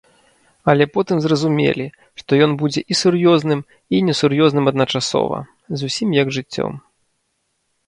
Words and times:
Але 0.71 0.85
потым 0.95 1.17
зразумелі, 1.25 1.85
што 2.21 2.31
ён 2.45 2.51
будзе 2.63 2.81
і 2.95 2.97
сур'ёзным, 3.03 3.59
і 3.97 4.01
несур'ёзным 4.09 4.65
адначасова, 4.73 5.37
зусім 5.85 6.19
як 6.23 6.27
жыццё. 6.41 6.67